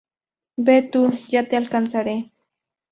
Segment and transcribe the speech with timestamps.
[0.57, 1.11] Ve tú.
[1.27, 2.31] Ya te alcanzaré.